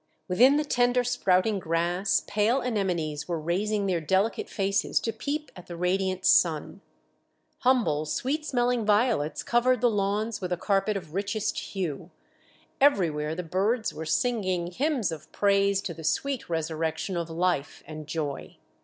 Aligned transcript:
Within 0.27 0.57
the 0.57 0.65
tender 0.65 1.03
sprouting 1.03 1.59
grass 1.59 2.23
pale 2.25 2.61
anemones 2.63 3.27
were 3.27 3.39
raising 3.39 3.85
their 3.85 4.01
delicate 4.01 4.49
faces 4.49 4.99
to 4.99 5.13
peep 5.13 5.51
at 5.55 5.67
the 5.67 5.75
radiant 5.77 6.25
sun. 6.25 6.81
Humble 7.59 8.05
sweet 8.07 8.43
smelling 8.43 8.83
violets 8.83 9.43
covered 9.43 9.79
the 9.79 9.91
lawns 9.91 10.41
with 10.41 10.51
a 10.51 10.57
carpet 10.57 10.97
of 10.97 11.13
richest 11.13 11.55
hue. 11.59 12.09
Everywhere 12.81 13.35
the 13.35 13.43
birds 13.43 13.93
were 13.93 14.07
singing 14.07 14.71
hymns 14.71 15.11
of 15.11 15.31
praise 15.31 15.81
to 15.83 15.93
the 15.93 16.03
sweet 16.03 16.49
resurrection 16.49 17.15
of 17.15 17.29
life 17.29 17.83
and 17.85 18.07
joy. 18.07 18.57